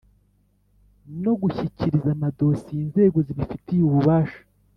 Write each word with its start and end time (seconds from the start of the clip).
no 1.23 1.33
gushyikiriza 1.41 2.09
amadosiye 2.15 2.79
inzego 2.85 3.17
zibifitiye 3.27 3.81
ububasha: 3.85 4.41